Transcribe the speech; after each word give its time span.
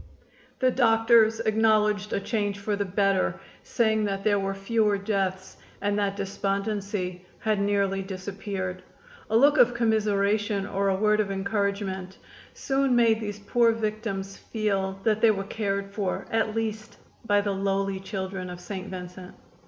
The 0.57 0.71
doctors 0.71 1.41
acknowledged 1.41 2.11
a 2.11 2.19
change 2.19 2.57
for 2.57 2.75
the 2.75 2.85
better, 2.85 3.39
saying 3.61 4.03
that 4.05 4.23
there 4.23 4.39
were 4.39 4.55
fewer 4.55 4.97
deaths, 4.97 5.57
and 5.79 5.99
that 5.99 6.15
despondency 6.15 7.23
had 7.37 7.61
nearly 7.61 8.01
disappeared. 8.01 8.81
A 9.29 9.37
look 9.37 9.57
of 9.59 9.75
commiseration 9.75 10.65
or 10.65 10.89
a 10.89 10.95
word 10.95 11.19
of 11.19 11.29
encouragement 11.29 12.17
soon 12.55 12.95
made 12.95 13.19
these 13.19 13.37
poor 13.37 13.73
victims 13.73 14.37
feel 14.37 14.99
that 15.03 15.21
they 15.21 15.29
were 15.29 15.43
cared 15.43 15.91
for 15.93 16.25
at 16.31 16.55
least 16.55 16.97
by 17.27 17.39
the 17.39 17.53
lowly 17.53 17.99
children 17.99 18.49
of 18.49 18.59
St. 18.59 18.87
Vincent. 18.89 19.35